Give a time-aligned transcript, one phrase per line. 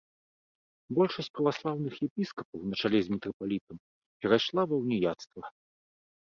[0.99, 3.77] Большасць праваслаўных епіскапаў на чале з мітрапалітам
[4.25, 5.43] перайшла ва уніяцтва.